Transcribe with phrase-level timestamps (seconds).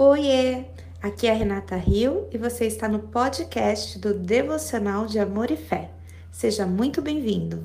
[0.00, 0.66] Oiê!
[1.02, 5.56] Aqui é a Renata Rio e você está no podcast do Devocional de Amor e
[5.56, 5.90] Fé.
[6.30, 7.64] Seja muito bem-vindo!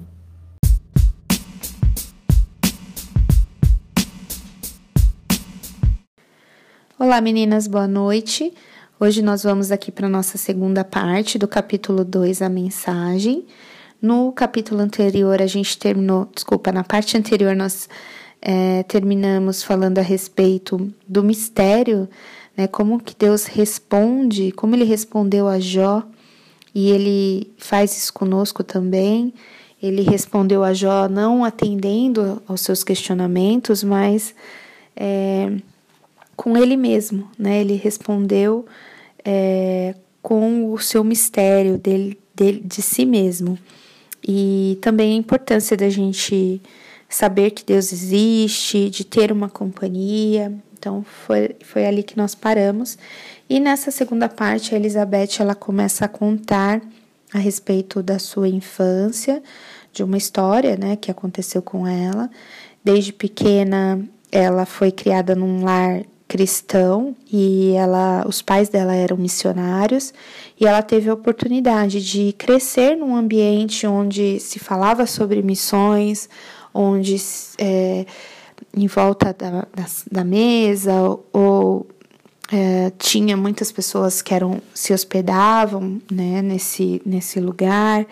[6.98, 8.52] Olá meninas, boa noite.
[9.00, 13.46] Hoje nós vamos aqui para a nossa segunda parte do capítulo 2, a mensagem.
[14.02, 17.88] No capítulo anterior a gente terminou, desculpa, na parte anterior nós
[18.46, 22.10] é, terminamos falando a respeito do mistério,
[22.58, 26.04] né, como que Deus responde, como ele respondeu a Jó,
[26.76, 29.34] e ele faz isso conosco também.
[29.82, 34.34] Ele respondeu a Jó não atendendo aos seus questionamentos, mas
[34.96, 35.52] é,
[36.36, 37.62] com ele mesmo, né?
[37.62, 38.66] Ele respondeu
[39.24, 43.58] é, com o seu mistério dele, dele, de si mesmo.
[44.28, 46.62] E também a importância da gente
[47.16, 50.54] saber que Deus existe, de ter uma companhia.
[50.78, 52.98] Então foi, foi ali que nós paramos.
[53.50, 56.82] E nessa segunda parte, a Elizabeth ela começa a contar
[57.34, 59.42] a respeito da sua infância,
[59.92, 62.30] de uma história, né, que aconteceu com ela.
[62.84, 70.12] Desde pequena, ela foi criada num lar cristão e ela, os pais dela eram missionários
[70.60, 76.28] e ela teve a oportunidade de crescer num ambiente onde se falava sobre missões,
[76.74, 77.16] onde
[77.58, 78.06] é,
[78.76, 80.94] em volta da, da, da mesa
[81.32, 81.86] ou
[82.52, 88.06] é, tinha muitas pessoas que eram se hospedavam né, nesse, nesse lugar.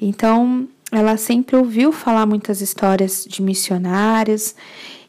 [0.00, 4.54] Então, ela sempre ouviu falar muitas histórias de missionários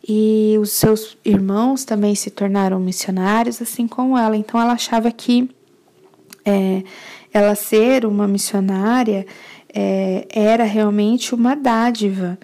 [0.08, 4.36] e os seus irmãos também se tornaram missionários, assim como ela.
[4.36, 5.49] Então, ela achava que
[6.45, 6.83] é,
[7.33, 9.25] ela ser uma missionária
[9.73, 12.38] é, era realmente uma dádiva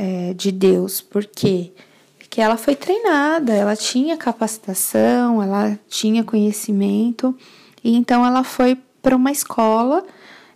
[0.00, 1.72] é, de Deus, por quê?
[2.18, 7.36] Porque ela foi treinada, ela tinha capacitação, ela tinha conhecimento,
[7.84, 10.02] e então ela foi para uma escola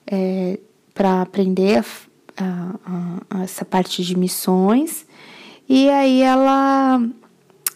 [0.06, 0.58] é,
[0.94, 1.84] para aprender
[2.38, 5.04] a, a, a essa parte de missões,
[5.68, 7.02] e aí ela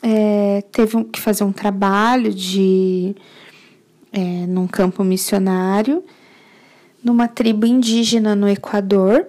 [0.03, 3.15] é, teve que fazer um trabalho de
[4.11, 6.03] é, num campo missionário
[7.05, 9.27] numa tribo indígena no Equador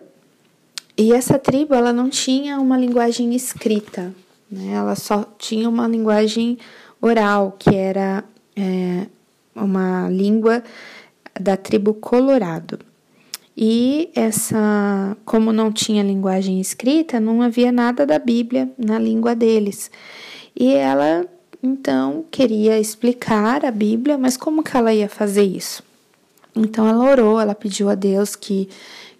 [0.99, 4.13] e essa tribo ela não tinha uma linguagem escrita,
[4.51, 4.73] né?
[4.73, 6.57] ela só tinha uma linguagem
[7.01, 8.21] oral, que era
[8.53, 9.07] é,
[9.55, 10.61] uma língua
[11.39, 12.79] da tribo Colorado.
[13.55, 19.89] E essa, como não tinha linguagem escrita, não havia nada da Bíblia na língua deles.
[20.53, 21.25] E ela
[21.63, 25.81] então queria explicar a Bíblia, mas como que ela ia fazer isso?
[26.53, 28.67] Então ela orou, ela pediu a Deus que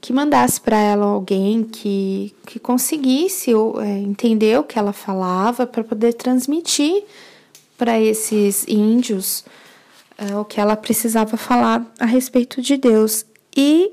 [0.02, 5.84] que mandasse para ela alguém que, que conseguisse é, entender o que ela falava para
[5.84, 7.04] poder transmitir
[7.78, 9.44] para esses índios
[10.18, 13.26] é, o que ela precisava falar a respeito de Deus.
[13.56, 13.92] E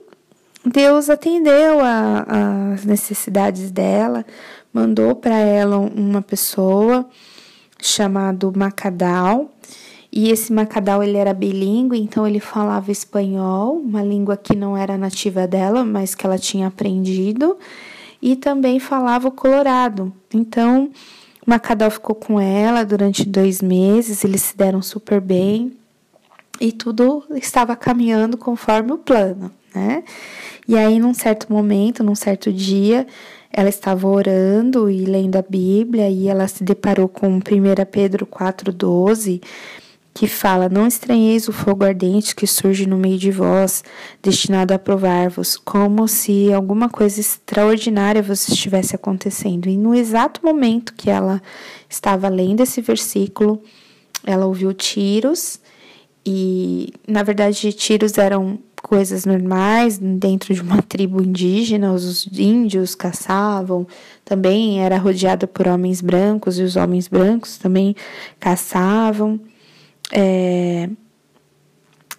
[0.65, 4.27] Deus atendeu as necessidades dela,
[4.73, 7.09] mandou para ela uma pessoa
[7.81, 9.51] chamado Macadal,
[10.17, 14.97] e esse Macadal ele era bilíngue, então ele falava espanhol, uma língua que não era
[14.97, 17.59] nativa dela, mas que ela tinha aprendido,
[18.23, 20.11] e também falava o colorado.
[20.33, 20.91] Então,
[21.47, 25.77] Macadal ficou com ela durante dois meses, eles se deram super bem
[26.59, 30.03] e tudo estava caminhando conforme o plano, né?
[30.67, 33.07] E aí, num certo momento, num certo dia,
[33.53, 37.41] ela estava orando e lendo a Bíblia e ela se deparou com 1
[37.93, 39.43] Pedro 4,12
[40.17, 43.85] que fala: Não estranheis o fogo ardente que surge no meio de vós,
[44.23, 49.69] destinado a provar-vos, como se alguma coisa extraordinária vos estivesse acontecendo.
[49.69, 51.43] E no exato momento que ela
[51.87, 53.61] estava lendo esse versículo,
[54.25, 55.61] ela ouviu tiros,
[56.25, 63.87] e na verdade, tiros eram coisas normais dentro de uma tribo indígena, os índios caçavam,
[64.25, 67.95] também era rodeada por homens brancos e os homens brancos também
[68.41, 69.39] caçavam.
[70.13, 70.89] É,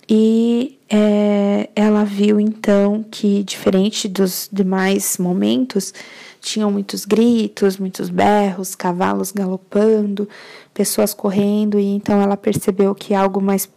[0.10, 5.94] e é, ela viu então que, diferente dos demais momentos,
[6.40, 10.30] tinham muitos gritos, muitos berros, cavalos galopando,
[10.74, 13.70] pessoas correndo, e então ela percebeu que algo mais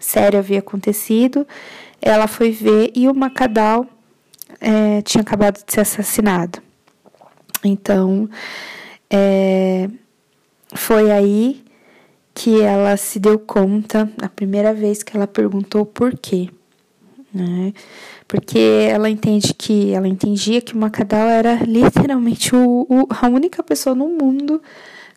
[0.00, 1.46] sério havia acontecido.
[2.00, 3.86] Ela foi ver e o Macadal
[4.60, 6.60] é, tinha acabado de ser assassinado.
[7.64, 8.28] Então,
[9.08, 9.88] é,
[10.74, 11.62] foi aí
[12.34, 16.48] que ela se deu conta, a primeira vez que ela perguntou por quê,
[17.32, 17.72] né?
[18.26, 18.58] Porque
[18.90, 23.94] ela entende que ela entendia que o Macadal era literalmente o, o, a única pessoa
[23.94, 24.62] no mundo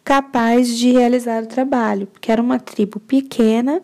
[0.03, 3.81] capaz de realizar o trabalho, porque era uma tribo pequena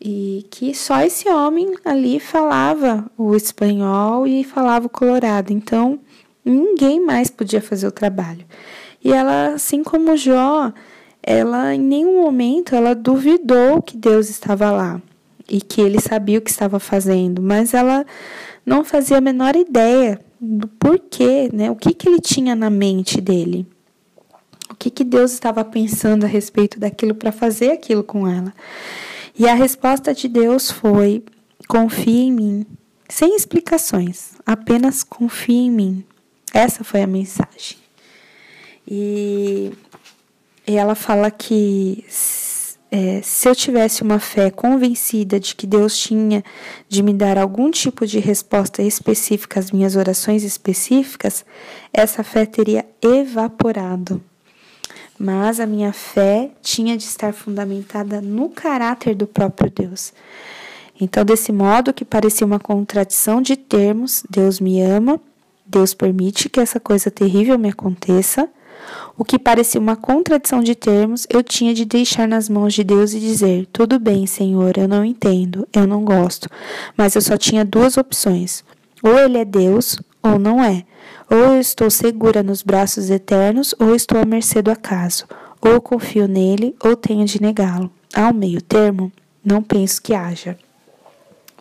[0.00, 5.50] e que só esse homem ali falava o espanhol e falava o colorado.
[5.50, 5.98] Então,
[6.44, 8.44] ninguém mais podia fazer o trabalho.
[9.02, 10.72] E ela, assim como Jó,
[11.26, 15.00] ela em nenhum momento ela duvidou que Deus estava lá
[15.48, 18.04] e que ele sabia o que estava fazendo, mas ela
[18.64, 21.70] não fazia a menor ideia do porquê, né?
[21.70, 23.66] O que que ele tinha na mente dele?
[24.70, 28.52] O que que Deus estava pensando a respeito daquilo para fazer aquilo com ela?
[29.38, 31.22] E a resposta de Deus foi:
[31.68, 32.66] confie em mim,
[33.08, 36.04] sem explicações, apenas confie em mim.
[36.52, 37.78] Essa foi a mensagem.
[38.86, 39.72] E,
[40.66, 42.04] e ela fala que
[42.90, 46.44] é, se eu tivesse uma fé convencida de que Deus tinha
[46.88, 51.44] de me dar algum tipo de resposta específica às minhas orações específicas,
[51.92, 54.22] essa fé teria evaporado
[55.18, 60.12] mas a minha fé tinha de estar fundamentada no caráter do próprio Deus.
[61.00, 65.20] Então, desse modo que parecia uma contradição de termos, Deus me ama,
[65.66, 68.48] Deus permite que essa coisa terrível me aconteça.
[69.16, 73.14] O que parecia uma contradição de termos, eu tinha de deixar nas mãos de Deus
[73.14, 76.48] e dizer: Tudo bem, Senhor, eu não entendo, eu não gosto.
[76.96, 78.64] Mas eu só tinha duas opções:
[79.02, 80.84] ou Ele é Deus, ou não é.
[81.30, 85.26] Ou eu estou segura nos braços eternos, ou estou à mercê do acaso.
[85.60, 87.90] Ou confio nele, ou tenho de negá-lo.
[88.14, 89.12] Ao meio termo,
[89.44, 90.58] não penso que haja.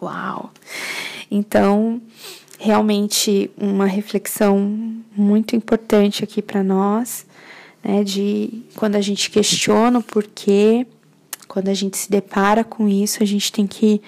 [0.02, 0.52] Uau!
[1.30, 2.02] Então,
[2.60, 4.60] realmente uma reflexão
[5.16, 7.26] muito importante aqui para nós,
[7.84, 10.88] né, de quando a gente questiona o porquê,
[11.48, 14.02] quando a gente se depara com isso, a gente tem que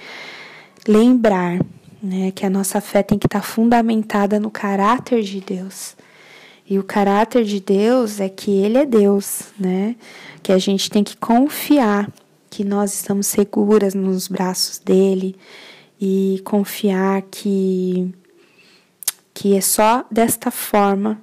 [0.87, 1.59] lembrar
[2.05, 2.31] né?
[2.31, 5.95] Que a nossa fé tem que estar tá fundamentada no caráter de Deus.
[6.67, 9.95] E o caráter de Deus é que Ele é Deus, né?
[10.43, 12.11] Que a gente tem que confiar
[12.49, 15.35] que nós estamos seguras nos braços dele
[15.99, 18.13] e confiar que
[19.35, 21.21] que é só desta forma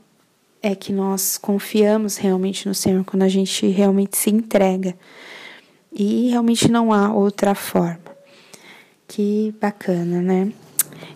[0.63, 4.95] é que nós confiamos realmente no Senhor quando a gente realmente se entrega.
[5.91, 7.99] E realmente não há outra forma.
[9.09, 10.53] Que bacana, né?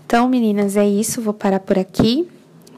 [0.05, 1.21] Então, meninas, é isso.
[1.21, 2.27] Vou parar por aqui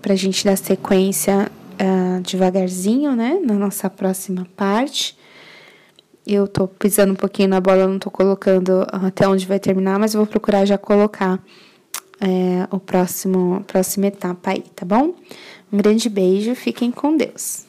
[0.02, 3.40] para a gente dar sequência uh, devagarzinho, né?
[3.42, 5.16] Na nossa próxima parte.
[6.26, 10.12] Eu tô pisando um pouquinho na bola, não tô colocando até onde vai terminar, mas
[10.12, 11.40] eu vou procurar já colocar
[12.20, 15.14] é, o próximo, próxima etapa aí, tá bom?
[15.72, 17.67] Um grande beijo, fiquem com Deus.